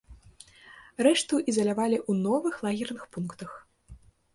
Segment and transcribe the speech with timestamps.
[1.09, 3.51] Рэшту ізалявалі ў новых лагерных пунктах.